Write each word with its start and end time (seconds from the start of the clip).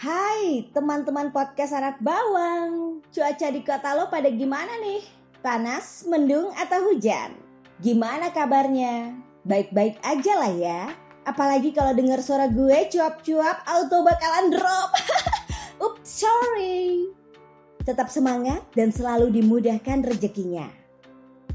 Hai 0.00 0.64
teman-teman 0.72 1.28
podcast 1.28 1.76
anak 1.76 2.00
bawang 2.00 3.04
Cuaca 3.12 3.52
di 3.52 3.60
kota 3.60 3.92
lo 3.92 4.08
pada 4.08 4.32
gimana 4.32 4.80
nih? 4.80 5.04
Panas, 5.44 6.08
mendung, 6.08 6.48
atau 6.56 6.88
hujan? 6.88 7.36
Gimana 7.84 8.32
kabarnya? 8.32 9.12
Baik-baik 9.44 10.00
aja 10.00 10.40
lah 10.40 10.52
ya 10.56 10.80
Apalagi 11.28 11.76
kalau 11.76 11.92
dengar 11.92 12.24
suara 12.24 12.48
gue 12.48 12.88
cuap-cuap 12.88 13.60
auto 13.68 14.00
bakalan 14.00 14.56
drop 14.56 14.88
Ups 15.84 16.24
sorry 16.24 17.12
Tetap 17.84 18.08
semangat 18.08 18.64
dan 18.72 18.96
selalu 18.96 19.28
dimudahkan 19.28 20.00
rezekinya 20.00 20.72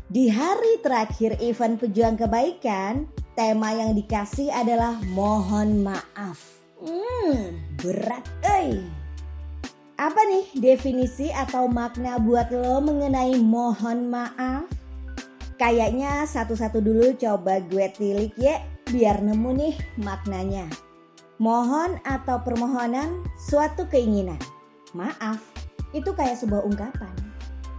Di 0.06 0.30
hari 0.30 0.86
terakhir 0.86 1.42
event 1.42 1.82
pejuang 1.82 2.14
kebaikan 2.14 3.10
Tema 3.34 3.74
yang 3.74 3.98
dikasih 3.98 4.54
adalah 4.54 5.02
mohon 5.18 5.82
maaf 5.82 6.55
Hmm, 6.76 7.56
berat 7.80 8.28
eh. 8.44 8.84
Apa 9.96 10.28
nih 10.28 10.60
definisi 10.60 11.32
atau 11.32 11.72
makna 11.72 12.20
buat 12.20 12.52
lo 12.52 12.84
mengenai 12.84 13.40
mohon 13.40 14.12
maaf? 14.12 14.68
Kayaknya 15.56 16.28
satu-satu 16.28 16.84
dulu 16.84 17.16
coba 17.16 17.64
gue 17.64 17.88
tilik 17.96 18.36
ya 18.36 18.60
biar 18.92 19.24
nemu 19.24 19.50
nih 19.56 19.76
maknanya. 20.04 20.68
Mohon 21.40 21.96
atau 22.04 22.44
permohonan 22.44 23.24
suatu 23.40 23.88
keinginan. 23.88 24.40
Maaf, 24.92 25.40
itu 25.96 26.12
kayak 26.12 26.36
sebuah 26.44 26.68
ungkapan. 26.68 27.16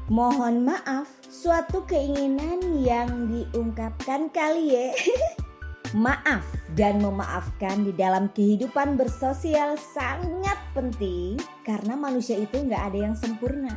Mohon 0.08 0.72
maaf, 0.72 1.08
suatu 1.28 1.84
keinginan 1.84 2.80
yang 2.80 3.28
diungkapkan 3.28 4.32
kali 4.32 4.72
ya. 4.72 4.88
Maaf 5.94 6.42
dan 6.74 6.98
memaafkan 6.98 7.86
di 7.86 7.94
dalam 7.94 8.26
kehidupan 8.34 8.98
bersosial 8.98 9.78
sangat 9.78 10.58
penting 10.74 11.38
karena 11.62 11.94
manusia 11.94 12.34
itu 12.34 12.58
nggak 12.58 12.82
ada 12.90 12.98
yang 13.06 13.14
sempurna. 13.14 13.70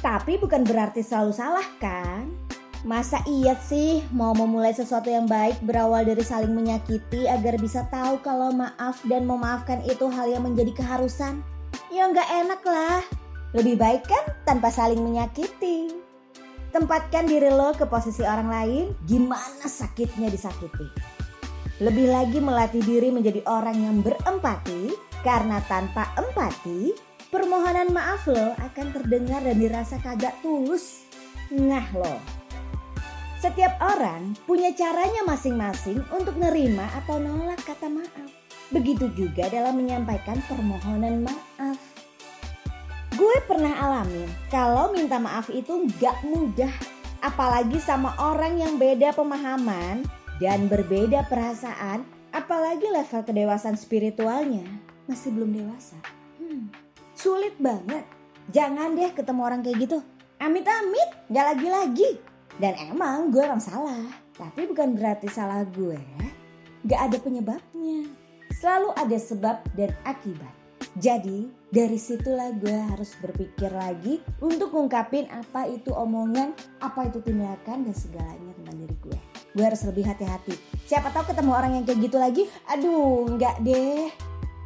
Tapi 0.00 0.40
bukan 0.40 0.64
berarti 0.64 1.04
selalu 1.04 1.32
salah 1.36 1.68
kan? 1.76 2.32
Masa 2.84 3.20
iya 3.28 3.56
sih 3.56 4.04
mau 4.12 4.36
memulai 4.36 4.72
sesuatu 4.76 5.08
yang 5.08 5.24
baik 5.24 5.60
berawal 5.64 6.04
dari 6.04 6.20
saling 6.20 6.52
menyakiti 6.52 7.24
agar 7.24 7.56
bisa 7.56 7.88
tahu 7.88 8.20
kalau 8.20 8.52
maaf 8.52 9.00
dan 9.08 9.24
memaafkan 9.24 9.80
itu 9.88 10.08
hal 10.08 10.28
yang 10.28 10.44
menjadi 10.44 10.72
keharusan? 10.76 11.40
Ya 11.92 12.08
nggak 12.08 12.28
enak 12.44 12.60
lah. 12.64 13.00
Lebih 13.56 13.80
baik 13.80 14.04
kan 14.08 14.24
tanpa 14.44 14.68
saling 14.68 15.00
menyakiti. 15.00 15.92
Tempatkan 16.74 17.30
diri 17.30 17.54
lo 17.54 17.70
ke 17.72 17.86
posisi 17.86 18.20
orang 18.26 18.50
lain, 18.50 18.84
gimana 19.06 19.64
sakitnya 19.64 20.26
disakiti. 20.26 21.13
Lebih 21.84 22.08
lagi 22.08 22.40
melatih 22.40 22.80
diri 22.80 23.12
menjadi 23.12 23.44
orang 23.44 23.76
yang 23.76 24.00
berempati 24.00 24.96
karena 25.20 25.60
tanpa 25.68 26.16
empati 26.16 26.96
permohonan 27.28 27.92
maaf 27.92 28.24
lo 28.24 28.56
akan 28.56 28.86
terdengar 28.88 29.44
dan 29.44 29.60
dirasa 29.60 30.00
kagak 30.00 30.32
tulus. 30.40 31.04
Ngah 31.52 31.88
lo. 31.92 32.16
Setiap 33.36 33.76
orang 33.84 34.32
punya 34.48 34.72
caranya 34.72 35.28
masing-masing 35.28 36.00
untuk 36.08 36.40
nerima 36.40 36.88
atau 37.04 37.20
nolak 37.20 37.60
kata 37.68 37.92
maaf. 37.92 38.32
Begitu 38.72 39.12
juga 39.12 39.52
dalam 39.52 39.76
menyampaikan 39.76 40.40
permohonan 40.48 41.20
maaf. 41.20 41.76
Gue 43.12 43.36
pernah 43.44 43.76
alamin 43.76 44.32
kalau 44.48 44.88
minta 44.88 45.20
maaf 45.20 45.52
itu 45.52 45.84
gak 46.00 46.16
mudah. 46.24 46.72
Apalagi 47.20 47.76
sama 47.76 48.16
orang 48.16 48.56
yang 48.56 48.80
beda 48.80 49.12
pemahaman 49.12 50.23
dan 50.42 50.66
berbeda 50.66 51.26
perasaan, 51.30 52.02
apalagi 52.34 52.90
level 52.90 53.22
kedewasaan 53.22 53.78
spiritualnya 53.78 54.66
masih 55.06 55.30
belum 55.34 55.54
dewasa. 55.54 55.98
Hmm, 56.40 56.70
sulit 57.14 57.54
banget. 57.60 58.02
Jangan 58.52 58.92
deh 58.92 59.12
ketemu 59.14 59.40
orang 59.40 59.60
kayak 59.64 59.78
gitu. 59.88 59.98
Amit-amit, 60.42 61.10
gak 61.32 61.56
lagi-lagi. 61.56 62.20
Dan 62.60 62.76
emang 62.76 63.32
gue 63.32 63.40
orang 63.40 63.62
salah. 63.62 64.04
Tapi 64.34 64.68
bukan 64.68 64.94
berarti 64.98 65.30
salah 65.30 65.64
gue 65.64 65.96
gak 66.84 67.00
ada 67.10 67.18
penyebabnya. 67.18 68.04
Selalu 68.52 68.92
ada 68.94 69.18
sebab 69.18 69.56
dan 69.72 69.90
akibat. 70.04 70.52
Jadi 71.00 71.48
dari 71.74 71.98
situlah 71.98 72.54
gue 72.54 72.78
harus 72.94 73.18
berpikir 73.18 73.74
lagi 73.74 74.22
untuk 74.38 74.70
ngungkapin 74.70 75.26
apa 75.26 75.66
itu 75.66 75.90
omongan, 75.90 76.54
apa 76.78 77.10
itu 77.10 77.18
tindakan 77.18 77.82
dan 77.82 77.94
segalanya 77.98 78.54
tentang 78.62 78.78
diri 78.78 78.96
gue 79.02 79.18
gue 79.54 79.62
harus 79.62 79.86
lebih 79.86 80.04
hati-hati. 80.04 80.54
Siapa 80.84 81.14
tahu 81.14 81.30
ketemu 81.30 81.50
orang 81.54 81.72
yang 81.78 81.84
kayak 81.86 82.00
gitu 82.02 82.18
lagi, 82.18 82.42
aduh 82.66 83.24
nggak 83.38 83.62
deh. 83.62 84.10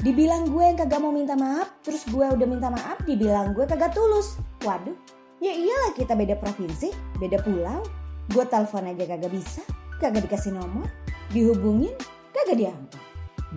Dibilang 0.00 0.48
gue 0.48 0.64
yang 0.64 0.78
kagak 0.80 1.00
mau 1.02 1.12
minta 1.12 1.36
maaf, 1.36 1.68
terus 1.84 2.08
gue 2.08 2.24
udah 2.24 2.46
minta 2.48 2.72
maaf, 2.72 3.04
dibilang 3.04 3.52
gue 3.52 3.68
kagak 3.68 3.92
tulus. 3.92 4.40
Waduh, 4.64 4.96
ya 5.44 5.52
iyalah 5.52 5.92
kita 5.92 6.16
beda 6.16 6.40
provinsi, 6.40 6.88
beda 7.20 7.44
pulau. 7.44 7.84
Gue 8.32 8.44
telepon 8.48 8.88
aja 8.88 9.04
kagak 9.04 9.32
bisa, 9.32 9.60
kagak 10.00 10.24
dikasih 10.24 10.56
nomor, 10.56 10.88
dihubungin, 11.36 11.92
kagak 12.32 12.56
diangkat. 12.56 13.02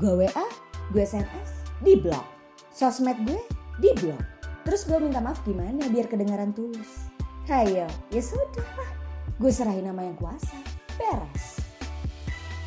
Gue 0.02 0.26
WA, 0.28 0.46
gue 0.92 1.04
SMS, 1.04 1.64
di 1.80 1.96
blok. 1.96 2.41
Sosmed 2.82 3.14
gue, 3.30 3.38
di 3.78 3.94
blok. 4.02 4.26
Terus 4.66 4.90
gue 4.90 4.98
minta 4.98 5.22
maaf 5.22 5.46
gimana 5.46 5.86
biar 5.94 6.10
kedengaran 6.10 6.50
tulus. 6.50 7.14
Hayo, 7.46 7.86
ya 8.10 8.22
sudah 8.26 8.66
lah. 8.74 8.90
Gue 9.38 9.54
serahin 9.54 9.86
nama 9.86 10.02
yang 10.02 10.18
kuasa 10.18 10.58
beres. 10.98 11.62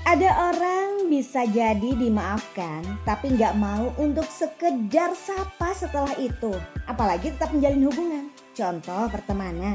Ada 0.07 0.55
orang 0.55 1.11
bisa 1.11 1.43
jadi 1.51 1.99
dimaafkan 1.99 2.87
tapi 3.03 3.35
nggak 3.35 3.59
mau 3.59 3.91
untuk 3.99 4.31
sekedar 4.31 5.19
sapa 5.19 5.75
setelah 5.75 6.15
itu. 6.23 6.55
Apalagi 6.87 7.35
tetap 7.35 7.51
menjalin 7.51 7.83
hubungan. 7.91 8.25
Contoh 8.55 9.11
pertemanan. 9.11 9.75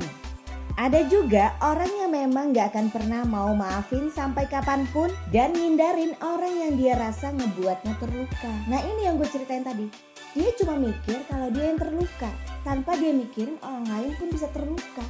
Ada 0.80 1.04
juga 1.12 1.60
orang 1.60 1.92
yang 1.92 2.16
memang 2.16 2.56
gak 2.56 2.72
akan 2.72 2.88
pernah 2.88 3.28
mau 3.28 3.52
maafin 3.52 4.08
sampai 4.08 4.48
kapan 4.48 4.88
pun 4.96 5.12
dan 5.28 5.52
ngindarin 5.52 6.16
orang 6.24 6.56
yang 6.56 6.80
dia 6.80 6.96
rasa 6.96 7.36
ngebuatnya 7.36 8.00
terluka. 8.00 8.54
Nah 8.72 8.80
ini 8.88 9.04
yang 9.04 9.20
gue 9.20 9.28
ceritain 9.28 9.68
tadi. 9.68 10.09
Dia 10.38 10.50
cuma 10.62 10.78
mikir 10.78 11.26
kalau 11.26 11.50
dia 11.50 11.74
yang 11.74 11.80
terluka 11.82 12.30
tanpa 12.62 12.94
dia 12.98 13.14
mikirin 13.14 13.58
orang 13.66 13.86
lain 13.90 14.12
pun 14.18 14.30
bisa 14.30 14.46
terluka. 14.54 15.06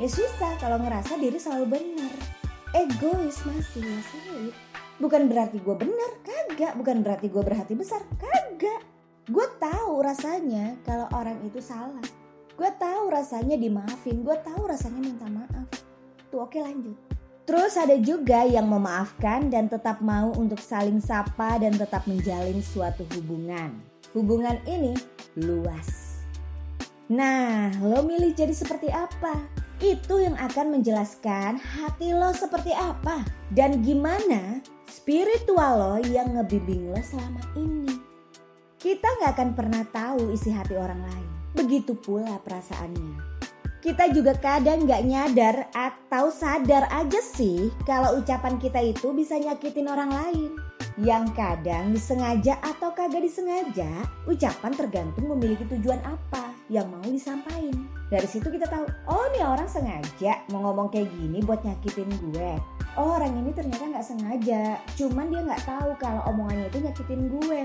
Ya 0.00 0.08
susah 0.08 0.56
kalau 0.60 0.80
ngerasa 0.80 1.20
diri 1.20 1.36
selalu 1.36 1.76
benar 1.80 2.42
egois 2.72 3.36
masih 3.44 3.84
ya 3.84 4.00
sulit. 4.08 4.54
Bukan 4.96 5.28
berarti 5.28 5.60
gue 5.60 5.76
bener, 5.76 6.10
kagak. 6.24 6.72
Bukan 6.76 7.04
berarti 7.04 7.28
gue 7.28 7.42
berhati 7.44 7.76
besar, 7.76 8.00
kagak. 8.16 8.82
Gue 9.28 9.46
tahu 9.60 10.02
rasanya 10.02 10.76
kalau 10.82 11.06
orang 11.12 11.38
itu 11.46 11.60
salah. 11.60 12.02
Gue 12.56 12.70
tahu 12.76 13.12
rasanya 13.12 13.56
dimaafin, 13.56 14.24
gue 14.24 14.36
tahu 14.40 14.68
rasanya 14.68 15.00
minta 15.00 15.26
maaf. 15.28 15.68
Tuh 16.28 16.48
oke 16.48 16.58
lanjut. 16.60 16.96
Terus 17.42 17.74
ada 17.74 17.98
juga 17.98 18.46
yang 18.46 18.70
memaafkan 18.70 19.50
dan 19.50 19.66
tetap 19.66 19.98
mau 19.98 20.30
untuk 20.38 20.62
saling 20.62 21.02
sapa 21.02 21.58
dan 21.58 21.74
tetap 21.74 22.06
menjalin 22.06 22.62
suatu 22.62 23.02
hubungan. 23.18 23.91
Hubungan 24.12 24.60
ini 24.68 24.92
luas. 25.40 26.20
Nah, 27.12 27.72
lo 27.80 28.04
milih 28.04 28.32
jadi 28.32 28.52
seperti 28.52 28.88
apa? 28.88 29.62
itu 29.82 30.22
yang 30.22 30.38
akan 30.38 30.78
menjelaskan 30.78 31.58
hati 31.58 32.14
lo 32.14 32.30
seperti 32.30 32.70
apa 32.70 33.26
dan 33.50 33.82
gimana 33.82 34.62
spiritual 34.86 35.74
lo 35.74 35.96
yang 36.06 36.38
ngebimbing 36.38 36.94
lo 36.94 37.02
selama 37.02 37.42
ini. 37.58 37.90
Kita 38.78 39.02
nggak 39.02 39.32
akan 39.34 39.50
pernah 39.58 39.82
tahu 39.90 40.30
isi 40.30 40.54
hati 40.54 40.78
orang 40.78 41.02
lain. 41.02 41.30
Begitu 41.58 41.98
pula 41.98 42.38
perasaannya. 42.38 43.34
Kita 43.82 44.06
juga 44.14 44.38
kadang 44.38 44.86
nggak 44.86 45.02
nyadar 45.02 45.56
atau 45.74 46.30
sadar 46.30 46.86
aja 46.94 47.18
sih 47.18 47.66
kalau 47.82 48.22
ucapan 48.22 48.62
kita 48.62 48.78
itu 48.78 49.10
bisa 49.10 49.34
nyakitin 49.34 49.90
orang 49.90 50.10
lain. 50.14 50.50
Yang 51.00 51.32
kadang 51.32 51.96
disengaja 51.96 52.60
atau 52.60 52.92
kagak 52.92 53.24
disengaja, 53.24 54.04
ucapan 54.28 54.72
tergantung 54.76 55.24
memiliki 55.24 55.64
tujuan 55.64 55.96
apa 56.04 56.52
yang 56.68 56.92
mau 56.92 57.00
disampaikan. 57.08 57.88
Dari 58.12 58.28
situ 58.28 58.52
kita 58.52 58.68
tahu, 58.68 58.84
oh 59.08 59.24
nih 59.32 59.40
orang 59.40 59.64
sengaja 59.64 60.44
mau 60.52 60.68
ngomong 60.68 60.92
kayak 60.92 61.08
gini 61.16 61.40
buat 61.40 61.64
nyakitin 61.64 62.12
gue. 62.28 62.52
Oh 63.00 63.16
orang 63.16 63.32
ini 63.40 63.56
ternyata 63.56 63.88
nggak 63.88 64.04
sengaja, 64.04 64.76
cuman 65.00 65.32
dia 65.32 65.40
nggak 65.40 65.64
tahu 65.64 65.90
kalau 65.96 66.20
omongannya 66.28 66.68
itu 66.68 66.84
nyakitin 66.84 67.22
gue. 67.40 67.64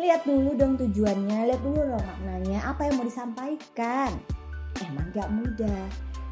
Lihat 0.00 0.24
dulu 0.24 0.56
dong 0.56 0.80
tujuannya, 0.80 1.52
lihat 1.52 1.60
dulu 1.60 1.76
dong 1.76 2.00
maknanya, 2.00 2.72
apa 2.72 2.88
yang 2.88 2.96
mau 2.96 3.04
disampaikan. 3.04 4.16
Emang 4.80 5.12
gak 5.12 5.28
mudah, 5.28 5.84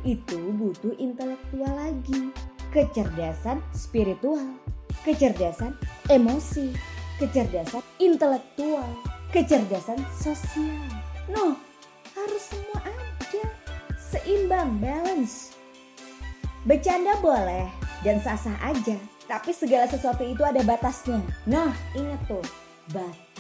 itu 0.09 0.41
butuh 0.57 0.97
intelektual 0.97 1.69
lagi, 1.77 2.33
kecerdasan 2.73 3.61
spiritual, 3.77 4.57
kecerdasan 5.07 5.75
emosi, 6.11 6.75
kecerdasan 7.19 7.83
intelektual, 7.99 8.87
kecerdasan 9.31 10.01
sosial. 10.13 10.87
No, 11.31 11.55
harus 12.17 12.43
semua 12.51 12.81
ada 12.85 13.45
seimbang 13.97 14.77
balance 14.83 15.55
bercanda 16.67 17.17
boleh 17.25 17.71
dan 18.05 18.21
sah-sah 18.21 18.57
aja 18.61 18.99
tapi 19.31 19.55
segala 19.55 19.87
sesuatu 19.87 20.27
itu 20.27 20.43
ada 20.43 20.61
batasnya 20.67 21.23
nah 21.47 21.73
ingat 21.95 22.21
tuh 22.29 22.45
batas 22.91 23.31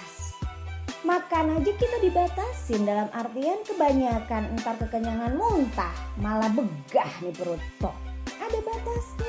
Makan 1.00 1.56
aja 1.56 1.72
kita 1.80 1.96
dibatasin 2.04 2.84
dalam 2.84 3.08
artian 3.16 3.64
kebanyakan 3.64 4.52
entar 4.52 4.76
kekenyangan 4.76 5.32
muntah 5.32 5.96
malah 6.20 6.52
begah 6.52 7.08
nih 7.24 7.32
perut 7.32 7.56
toh. 7.80 7.96
Ada 8.36 8.60
batasnya. 8.60 9.19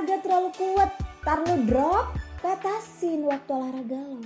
Olahraga 0.00 0.24
terlalu 0.24 0.50
kuat, 0.56 0.90
tar 1.20 1.44
lu 1.44 1.68
drop, 1.68 2.16
batasin 2.40 3.20
waktu 3.20 3.52
olahraga 3.52 4.00
lo. 4.00 4.24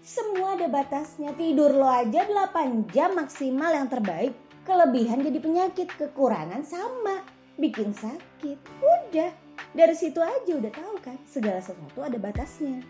Semua 0.00 0.56
ada 0.56 0.64
batasnya. 0.64 1.36
Tidur 1.36 1.76
lo 1.76 1.84
aja 1.84 2.24
8 2.24 2.88
jam 2.88 3.12
maksimal 3.12 3.68
yang 3.68 3.84
terbaik. 3.84 4.32
Kelebihan 4.64 5.20
jadi 5.20 5.36
penyakit, 5.36 5.92
kekurangan 5.92 6.64
sama, 6.64 7.20
bikin 7.60 7.92
sakit. 7.92 8.64
Udah, 8.80 9.28
dari 9.76 9.92
situ 9.92 10.24
aja 10.24 10.56
udah 10.56 10.72
tahu 10.72 10.96
kan, 11.04 11.20
segala 11.28 11.60
sesuatu 11.60 12.00
ada 12.00 12.16
batasnya. 12.16 12.80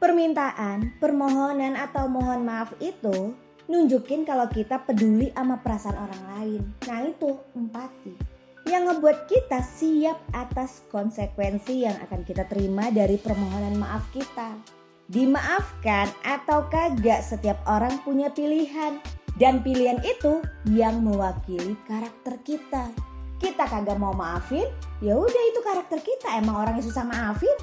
Permintaan, 0.00 0.96
permohonan 0.96 1.76
atau 1.76 2.08
mohon 2.08 2.48
maaf 2.48 2.72
itu 2.80 3.36
nunjukin 3.68 4.24
kalau 4.24 4.48
kita 4.48 4.80
peduli 4.88 5.36
sama 5.36 5.60
perasaan 5.60 6.00
orang 6.00 6.22
lain. 6.32 6.62
Nah 6.88 7.04
itu 7.04 7.28
empati. 7.52 8.35
Yang 8.66 8.82
ngebuat 8.90 9.18
kita 9.30 9.62
siap 9.62 10.18
atas 10.34 10.82
konsekuensi 10.90 11.86
yang 11.86 11.94
akan 12.02 12.26
kita 12.26 12.50
terima 12.50 12.90
dari 12.90 13.14
permohonan 13.14 13.78
maaf 13.78 14.02
kita. 14.10 14.58
Dimaafkan 15.06 16.10
atau 16.26 16.66
kagak 16.66 17.22
setiap 17.22 17.62
orang 17.70 18.02
punya 18.02 18.26
pilihan. 18.34 18.98
Dan 19.38 19.62
pilihan 19.62 20.02
itu 20.02 20.42
yang 20.74 20.98
mewakili 20.98 21.78
karakter 21.86 22.42
kita. 22.42 22.90
Kita 23.38 23.70
kagak 23.70 24.02
mau 24.02 24.16
maafin, 24.16 24.66
ya 24.98 25.14
udah 25.14 25.42
itu 25.52 25.60
karakter 25.62 26.02
kita. 26.02 26.34
Emang 26.34 26.66
orang 26.66 26.82
yang 26.82 26.86
susah 26.90 27.06
maafin. 27.06 27.54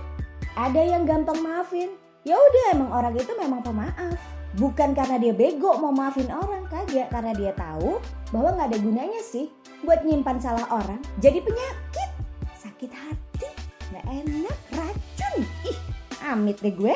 Ada 0.55 0.87
yang 0.87 1.03
gampang 1.03 1.41
maafin, 1.43 1.91
ya 2.23 2.39
udah 2.39 2.63
emang 2.79 2.89
orang 2.95 3.17
itu 3.19 3.33
memang 3.35 3.59
pemaaf 3.59 4.32
bukan 4.57 4.93
karena 4.93 5.17
dia 5.17 5.33
bego 5.33 5.77
mau 5.77 5.93
maafin 5.93 6.29
orang 6.29 6.65
kagak. 6.69 7.09
Karena 7.09 7.33
dia 7.33 7.51
tahu 7.53 7.97
bahwa 8.33 8.57
nggak 8.57 8.67
ada 8.73 8.79
gunanya 8.79 9.21
sih 9.21 9.49
buat 9.83 10.01
nyimpan 10.05 10.37
salah 10.41 10.67
orang 10.71 11.01
jadi 11.21 11.43
penyakit. 11.43 12.09
Sakit 12.57 12.91
hati 12.91 13.49
nggak 13.93 14.05
enak 14.09 14.57
racun. 14.73 15.35
Ih 15.67 15.79
amit 16.23 16.57
deh 16.61 16.73
gue. 16.73 16.95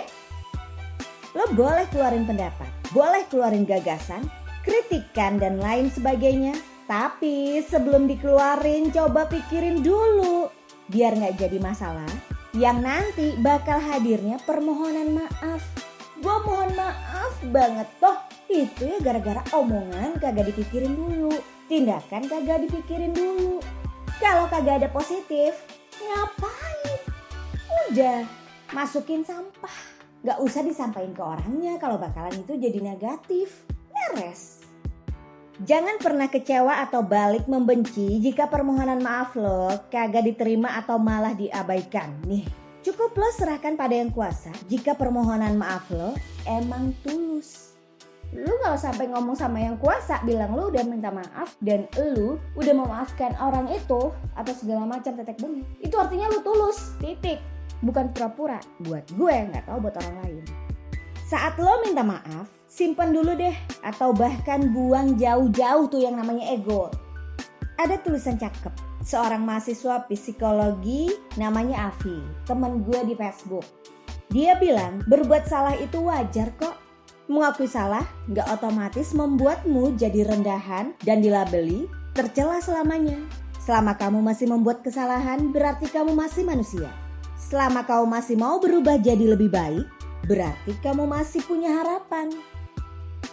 Lo 1.38 1.46
boleh 1.54 1.86
keluarin 1.94 2.26
pendapat 2.26 2.78
boleh 2.96 3.28
keluarin 3.28 3.68
gagasan 3.68 4.24
kritikan 4.64 5.40
dan 5.40 5.60
lain 5.60 5.92
sebagainya. 5.92 6.56
Tapi 6.88 7.60
sebelum 7.68 8.08
dikeluarin 8.08 8.96
coba 8.96 9.28
pikirin 9.28 9.84
dulu. 9.84 10.48
Biar 10.88 11.20
nggak 11.20 11.36
jadi 11.36 11.60
masalah 11.60 12.08
yang 12.56 12.80
nanti 12.80 13.36
bakal 13.44 13.76
hadirnya 13.76 14.40
permohonan 14.48 15.20
maaf. 15.20 15.87
Gue 16.18 16.38
mohon 16.50 16.74
maaf 16.74 17.38
banget 17.54 17.86
toh 18.02 18.18
itu 18.50 18.90
ya 18.90 18.98
gara-gara 19.06 19.46
omongan 19.54 20.18
kagak 20.18 20.50
dipikirin 20.50 20.98
dulu. 20.98 21.30
Tindakan 21.70 22.26
kagak 22.26 22.66
dipikirin 22.66 23.14
dulu. 23.14 23.62
Kalau 24.18 24.50
kagak 24.50 24.82
ada 24.82 24.90
positif, 24.90 25.54
ngapain? 26.02 27.00
Udah, 27.88 28.26
masukin 28.74 29.22
sampah. 29.22 29.78
Gak 30.26 30.42
usah 30.42 30.66
disampaikan 30.66 31.14
ke 31.14 31.22
orangnya 31.22 31.78
kalau 31.78 32.02
bakalan 32.02 32.42
itu 32.42 32.58
jadi 32.58 32.82
negatif. 32.82 33.62
Beres. 33.94 34.66
Jangan 35.58 35.98
pernah 36.02 36.30
kecewa 36.30 36.82
atau 36.86 37.02
balik 37.02 37.50
membenci 37.50 38.22
jika 38.22 38.46
permohonan 38.46 39.02
maaf 39.02 39.34
lo 39.34 39.70
kagak 39.90 40.26
diterima 40.26 40.78
atau 40.82 40.98
malah 41.02 41.34
diabaikan. 41.34 42.14
Nih, 42.26 42.46
cukup 42.86 43.14
lo 43.18 43.30
serahkan 43.34 43.78
pada 43.80 43.96
yang 43.96 44.12
kuasa 44.12 44.54
jika 44.68 44.94
permohonan 44.94 45.58
maaf 45.58 45.88
lo 45.90 46.14
emang 46.46 46.94
tulus. 47.06 47.78
Lu 48.36 48.60
kalau 48.60 48.76
sampai 48.76 49.08
ngomong 49.08 49.40
sama 49.40 49.64
yang 49.64 49.80
kuasa 49.80 50.20
bilang 50.28 50.52
lu 50.52 50.68
udah 50.68 50.84
minta 50.84 51.08
maaf 51.08 51.56
dan 51.64 51.88
lu 51.96 52.36
udah 52.60 52.74
memaafkan 52.76 53.32
orang 53.40 53.72
itu 53.72 54.12
atau 54.36 54.54
segala 54.54 54.84
macam 54.84 55.16
tetek 55.16 55.40
bengek. 55.40 55.64
Itu 55.80 55.96
artinya 55.96 56.28
lu 56.28 56.44
tulus, 56.44 57.00
titik. 57.00 57.40
Bukan 57.80 58.12
pura-pura. 58.12 58.60
Buat 58.84 59.08
gue 59.16 59.36
nggak 59.54 59.64
tahu 59.72 59.78
buat 59.80 59.96
orang 60.04 60.16
lain. 60.28 60.44
Saat 61.24 61.56
lo 61.60 61.80
minta 61.84 62.04
maaf, 62.04 62.48
simpan 62.68 63.16
dulu 63.16 63.36
deh 63.36 63.56
atau 63.84 64.12
bahkan 64.12 64.76
buang 64.76 65.16
jauh-jauh 65.16 65.88
tuh 65.88 66.04
yang 66.04 66.20
namanya 66.20 66.52
ego. 66.52 66.92
Ada 67.80 68.00
tulisan 68.04 68.36
cakep, 68.36 68.74
seorang 69.08 69.48
mahasiswa 69.48 70.04
psikologi 70.12 71.08
namanya 71.40 71.88
Avi, 71.88 72.20
teman 72.44 72.84
gue 72.84 73.08
di 73.08 73.16
Facebook. 73.16 73.64
Dia 74.28 74.60
bilang 74.60 75.00
berbuat 75.08 75.48
salah 75.48 75.80
itu 75.80 76.04
wajar 76.04 76.52
kok. 76.60 76.76
Mengakui 77.32 77.72
salah 77.72 78.04
nggak 78.28 78.60
otomatis 78.60 79.16
membuatmu 79.16 79.96
jadi 79.96 80.28
rendahan 80.28 80.92
dan 81.00 81.24
dilabeli 81.24 81.88
tercela 82.12 82.60
selamanya. 82.60 83.16
Selama 83.64 83.96
kamu 83.96 84.20
masih 84.20 84.52
membuat 84.52 84.84
kesalahan 84.84 85.56
berarti 85.56 85.88
kamu 85.88 86.12
masih 86.12 86.44
manusia. 86.44 86.92
Selama 87.40 87.88
kamu 87.88 88.12
masih 88.12 88.36
mau 88.36 88.60
berubah 88.60 89.00
jadi 89.00 89.36
lebih 89.36 89.48
baik, 89.48 89.88
berarti 90.28 90.76
kamu 90.84 91.08
masih 91.08 91.40
punya 91.48 91.80
harapan. 91.80 92.32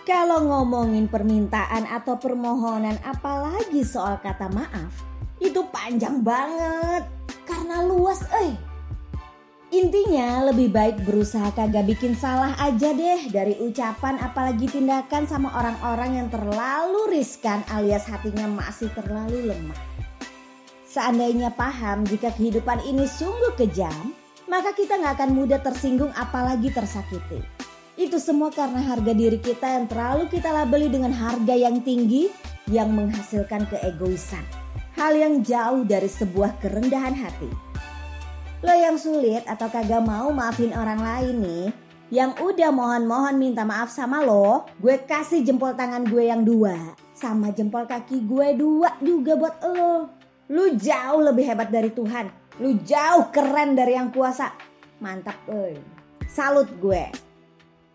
Kalau 0.07 0.43
ngomongin 0.43 1.09
permintaan 1.09 1.87
atau 1.87 2.19
permohonan 2.19 2.99
apalagi 3.07 3.83
soal 3.87 4.21
kata 4.21 4.53
maaf, 4.53 5.14
itu 5.43 5.61
panjang 5.71 6.23
banget 6.23 7.07
karena 7.49 7.83
luas 7.83 8.23
eh. 8.35 8.55
Intinya 9.75 10.47
lebih 10.55 10.71
baik 10.71 11.03
berusaha 11.03 11.51
kagak 11.51 11.91
bikin 11.91 12.15
salah 12.15 12.55
aja 12.63 12.95
deh 12.95 13.27
dari 13.35 13.59
ucapan 13.59 14.23
apalagi 14.23 14.71
tindakan 14.71 15.27
sama 15.27 15.51
orang-orang 15.51 16.23
yang 16.23 16.29
terlalu 16.31 17.11
riskan 17.11 17.67
alias 17.75 18.07
hatinya 18.07 18.47
masih 18.47 18.87
terlalu 18.95 19.51
lemah. 19.51 19.81
Seandainya 20.87 21.51
paham 21.51 22.07
jika 22.07 22.31
kehidupan 22.39 22.87
ini 22.87 23.03
sungguh 23.03 23.59
kejam, 23.59 24.15
maka 24.47 24.71
kita 24.79 24.95
nggak 24.95 25.19
akan 25.19 25.31
mudah 25.35 25.59
tersinggung 25.59 26.15
apalagi 26.15 26.71
tersakiti. 26.71 27.43
Itu 27.99 28.23
semua 28.23 28.55
karena 28.55 28.79
harga 28.79 29.11
diri 29.11 29.43
kita 29.43 29.75
yang 29.75 29.91
terlalu 29.91 30.31
kita 30.31 30.55
labeli 30.55 30.87
dengan 30.87 31.11
harga 31.11 31.55
yang 31.59 31.83
tinggi 31.83 32.31
yang 32.71 32.95
menghasilkan 32.95 33.67
keegoisan. 33.67 34.64
Hal 35.05 35.21
yang 35.21 35.45
jauh 35.45 35.85
dari 35.85 36.09
sebuah 36.09 36.65
kerendahan 36.65 37.13
hati. 37.13 37.53
Lo 38.65 38.73
yang 38.73 38.97
sulit 38.97 39.45
atau 39.45 39.69
kagak 39.69 40.01
mau 40.01 40.33
maafin 40.33 40.73
orang 40.73 40.97
lain 40.97 41.45
nih, 41.45 41.67
yang 42.09 42.33
udah 42.41 42.73
mohon-mohon 42.73 43.37
minta 43.37 43.69
maaf 43.69 43.93
sama 43.93 44.25
lo, 44.25 44.65
gue 44.81 44.97
kasih 45.05 45.45
jempol 45.45 45.77
tangan 45.77 46.09
gue 46.09 46.33
yang 46.33 46.41
dua. 46.41 46.97
Sama 47.13 47.53
jempol 47.53 47.85
kaki 47.85 48.25
gue 48.25 48.57
dua 48.57 48.97
juga 49.05 49.37
buat 49.37 49.61
lo. 49.77 50.09
Lu 50.49 50.73
jauh 50.73 51.21
lebih 51.21 51.53
hebat 51.53 51.69
dari 51.69 51.93
Tuhan. 51.93 52.33
Lu 52.65 52.73
jauh 52.81 53.29
keren 53.29 53.77
dari 53.77 54.01
yang 54.01 54.09
kuasa. 54.09 54.57
Mantap, 55.05 55.37
eh. 55.53 55.85
Salut 56.25 56.73
gue. 56.81 57.13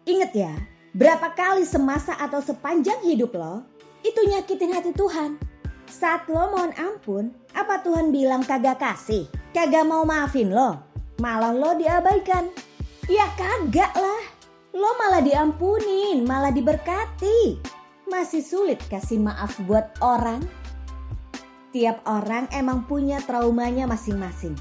Ingat 0.05 0.31
ya, 0.37 0.53
berapa 0.93 1.33
kali 1.33 1.65
semasa 1.65 2.13
atau 2.21 2.37
sepanjang 2.37 3.01
hidup 3.01 3.33
lo 3.33 3.65
itu 4.05 4.21
nyakitin 4.29 4.77
hati 4.77 4.93
Tuhan. 4.93 5.48
Saat 5.89 6.29
lo 6.29 6.53
mohon 6.53 6.69
ampun, 6.77 7.34
apa 7.58 7.81
Tuhan 7.81 8.13
bilang 8.13 8.46
kagak 8.46 8.77
kasih? 8.77 9.25
Kagak 9.58 9.89
mau 9.89 10.05
maafin 10.05 10.53
lo? 10.53 10.77
Malah 11.17 11.50
lo 11.50 11.74
diabaikan. 11.74 12.46
Ya 13.10 13.25
kagak 13.34 13.98
lah. 13.98 14.22
Lo 14.69 14.93
malah 15.01 15.25
diampunin, 15.25 16.22
malah 16.29 16.53
diberkati. 16.53 17.58
Masih 18.05 18.46
sulit 18.46 18.77
kasih 18.86 19.17
maaf 19.17 19.58
buat 19.65 19.98
orang? 20.05 20.46
Tiap 21.74 22.05
orang 22.05 22.46
emang 22.53 22.86
punya 22.86 23.17
traumanya 23.25 23.89
masing-masing. 23.89 24.53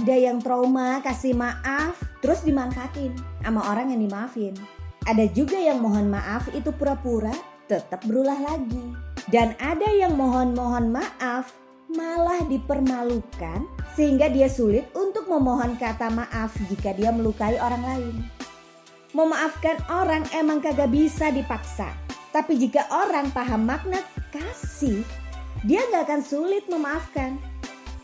Ada 0.00 0.16
yang 0.16 0.40
trauma 0.40 1.04
kasih 1.04 1.36
maaf 1.36 2.00
terus 2.24 2.40
dimanfaatin 2.40 3.12
sama 3.44 3.68
orang 3.68 3.92
yang 3.92 4.00
dimaafin. 4.00 4.56
Ada 5.04 5.28
juga 5.28 5.60
yang 5.60 5.84
mohon 5.84 6.08
maaf 6.08 6.48
itu 6.56 6.72
pura-pura 6.72 7.32
tetap 7.68 8.00
berulah 8.08 8.40
lagi. 8.40 8.89
Dan 9.30 9.54
ada 9.62 9.86
yang 9.94 10.18
mohon-mohon 10.18 10.90
maaf 10.90 11.54
malah 11.90 12.42
dipermalukan 12.50 13.62
sehingga 13.94 14.26
dia 14.26 14.50
sulit 14.50 14.90
untuk 14.94 15.30
memohon 15.30 15.78
kata 15.78 16.10
maaf 16.10 16.50
jika 16.66 16.90
dia 16.98 17.14
melukai 17.14 17.54
orang 17.62 17.82
lain. 17.86 18.14
Memaafkan 19.14 19.78
orang 19.90 20.26
emang 20.34 20.58
kagak 20.58 20.90
bisa 20.90 21.30
dipaksa. 21.30 21.94
Tapi 22.30 22.58
jika 22.58 22.86
orang 22.90 23.30
paham 23.34 23.66
makna 23.66 24.02
kasih, 24.30 25.02
dia 25.66 25.82
gak 25.90 26.10
akan 26.10 26.22
sulit 26.22 26.66
memaafkan. 26.70 27.38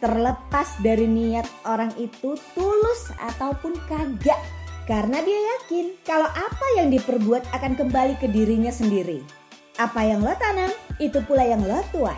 Terlepas 0.03 0.79
dari 0.83 1.07
niat 1.07 1.47
orang 1.67 1.95
itu 1.99 2.35
tulus 2.55 3.11
ataupun 3.19 3.79
kagak. 3.87 4.39
Karena 4.87 5.19
dia 5.23 5.39
yakin 5.59 5.99
kalau 6.07 6.31
apa 6.31 6.67
yang 6.79 6.91
diperbuat 6.95 7.51
akan 7.51 7.75
kembali 7.75 8.15
ke 8.23 8.31
dirinya 8.31 8.71
sendiri. 8.71 9.46
Apa 9.77 10.09
yang 10.09 10.25
lo 10.25 10.33
tanam, 10.41 10.73
itu 10.97 11.21
pula 11.29 11.45
yang 11.45 11.61
lo 11.61 11.85
tuai. 11.93 12.17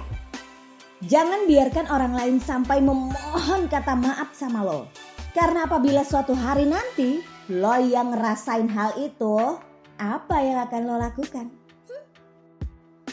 Jangan 1.02 1.46
biarkan 1.50 1.90
orang 1.90 2.14
lain 2.14 2.36
sampai 2.38 2.78
memohon 2.78 3.66
kata 3.66 3.98
maaf 3.98 4.30
sama 4.30 4.62
lo. 4.62 4.86
Karena 5.34 5.66
apabila 5.66 6.06
suatu 6.06 6.38
hari 6.38 6.70
nanti 6.70 7.18
lo 7.50 7.74
yang 7.82 8.14
ngerasain 8.14 8.70
hal 8.70 8.94
itu, 8.98 9.58
apa 9.98 10.36
yang 10.38 10.62
akan 10.70 10.82
lo 10.86 10.96
lakukan? 11.02 11.50
Hmm? 11.90 12.02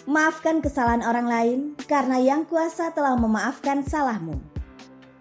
Maafkan 0.10 0.62
kesalahan 0.62 1.02
orang 1.02 1.26
lain 1.30 1.60
karena 1.90 2.22
yang 2.22 2.46
kuasa 2.46 2.94
telah 2.94 3.18
memaafkan 3.18 3.82
salahmu. 3.82 4.38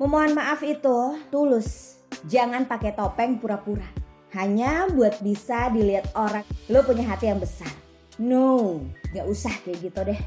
Memohon 0.00 0.36
maaf 0.36 0.60
itu 0.60 1.16
tulus, 1.32 2.00
jangan 2.28 2.68
pakai 2.68 2.92
topeng 2.92 3.40
pura-pura. 3.40 3.88
Hanya 4.36 4.84
buat 4.92 5.20
bisa 5.24 5.72
dilihat 5.72 6.12
orang 6.12 6.44
lo 6.68 6.84
punya 6.84 7.08
hati 7.08 7.32
yang 7.32 7.40
besar. 7.40 7.83
No, 8.22 8.78
gak 9.10 9.26
usah 9.26 9.54
kayak 9.66 9.90
gitu 9.90 10.00
deh. 10.06 10.20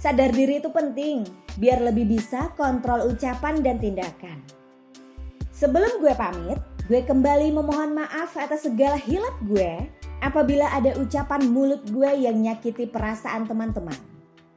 Sadar 0.00 0.32
diri 0.32 0.58
itu 0.58 0.72
penting, 0.72 1.28
biar 1.60 1.84
lebih 1.84 2.08
bisa 2.08 2.50
kontrol 2.56 3.12
ucapan 3.12 3.60
dan 3.60 3.76
tindakan. 3.78 4.40
Sebelum 5.52 6.00
gue 6.00 6.10
pamit, 6.16 6.58
gue 6.88 7.04
kembali 7.04 7.54
memohon 7.54 7.94
maaf 7.94 8.34
atas 8.34 8.66
segala 8.66 8.98
hilap 8.98 9.36
gue 9.46 9.86
apabila 10.24 10.72
ada 10.72 10.96
ucapan 10.98 11.46
mulut 11.52 11.84
gue 11.86 12.10
yang 12.18 12.40
nyakiti 12.40 12.88
perasaan 12.88 13.44
teman-teman. 13.46 13.94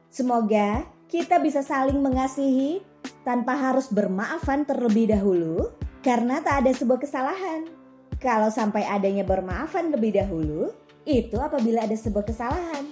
Semoga 0.08 0.82
kita 1.06 1.38
bisa 1.38 1.60
saling 1.60 2.00
mengasihi 2.00 2.80
tanpa 3.22 3.54
harus 3.54 3.86
bermaafan 3.92 4.66
terlebih 4.66 5.12
dahulu 5.12 5.70
karena 6.02 6.42
tak 6.42 6.64
ada 6.64 6.72
sebuah 6.72 6.98
kesalahan. 7.04 7.68
Kalau 8.16 8.48
sampai 8.48 8.82
adanya 8.88 9.22
bermaafan 9.22 9.92
lebih 9.92 10.16
dahulu, 10.16 10.72
itu 11.06 11.38
apabila 11.38 11.86
ada 11.86 11.94
sebuah 11.94 12.26
kesalahan. 12.26 12.84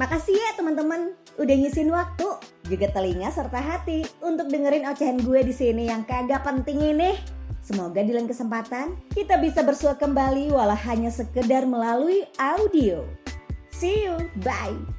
Makasih 0.00 0.34
ya 0.34 0.50
teman-teman 0.56 1.12
udah 1.36 1.56
ngisin 1.58 1.90
waktu, 1.92 2.26
juga 2.66 2.86
telinga 2.90 3.30
serta 3.30 3.58
hati 3.60 4.06
untuk 4.24 4.48
dengerin 4.48 4.86
ocehan 4.88 5.20
gue 5.20 5.40
di 5.44 5.54
sini 5.54 5.92
yang 5.92 6.02
kagak 6.08 6.42
penting 6.42 6.96
ini. 6.96 7.18
Semoga 7.62 8.00
di 8.00 8.16
lain 8.16 8.30
kesempatan 8.30 8.96
kita 9.12 9.36
bisa 9.36 9.60
bersua 9.60 9.98
kembali 9.98 10.54
walau 10.54 10.78
hanya 10.88 11.12
sekedar 11.12 11.68
melalui 11.68 12.24
audio. 12.40 13.04
See 13.68 14.08
you, 14.08 14.16
bye. 14.40 14.97